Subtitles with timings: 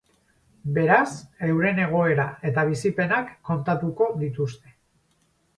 [0.77, 1.11] Beraz,
[1.49, 4.77] euren egoera eta bizipenak kontatuko dituzte.